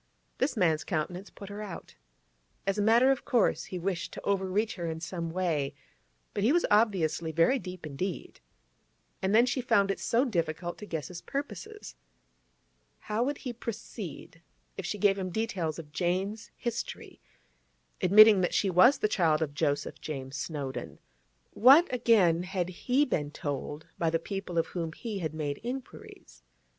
This 0.39 0.57
man's 0.57 0.83
countenance 0.83 1.29
put 1.29 1.49
her 1.49 1.61
out. 1.61 1.93
As 2.65 2.79
a 2.79 2.81
matter 2.81 3.11
of 3.11 3.23
course, 3.23 3.65
he 3.65 3.77
wished 3.77 4.11
to 4.13 4.21
overreach 4.25 4.73
her 4.73 4.87
in 4.89 4.99
some 4.99 5.29
way, 5.29 5.75
but 6.33 6.43
he 6.43 6.51
was 6.51 6.65
obviously 6.71 7.31
very 7.31 7.59
deep 7.59 7.85
indeed. 7.85 8.39
And 9.21 9.35
then 9.35 9.45
she 9.45 9.61
found 9.61 9.91
it 9.91 9.99
so 9.99 10.25
difficult 10.25 10.79
to 10.79 10.87
guess 10.87 11.09
his 11.09 11.21
purposes. 11.21 11.93
How 12.97 13.21
would 13.21 13.37
he 13.45 13.53
proceed 13.53 14.41
if 14.75 14.87
she 14.87 14.97
gave 14.97 15.19
him 15.19 15.29
details 15.29 15.77
of 15.77 15.91
Jane's 15.91 16.49
history, 16.55 17.21
admitting 18.01 18.41
that 18.41 18.55
she 18.55 18.71
was 18.71 18.97
the 18.97 19.07
child 19.07 19.43
of 19.43 19.53
Joseph 19.53 20.01
James 20.01 20.35
Snowdon? 20.35 20.97
What, 21.51 21.87
again, 21.93 22.41
had 22.41 22.69
he 22.69 23.05
been 23.05 23.29
told 23.29 23.85
by 23.99 24.09
the 24.09 24.17
people 24.17 24.57
of 24.57 24.65
whom 24.73 24.93
he 24.93 25.19
had 25.19 25.35
made 25.35 25.59
inquiries? 25.61 26.41